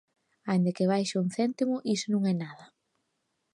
Aínda 0.51 0.75
que 0.77 0.89
baixe 0.93 1.15
un 1.23 1.29
céntimo, 1.37 1.75
iso 1.95 2.07
non 2.13 2.21
é 2.31 2.33
nada. 2.43 2.65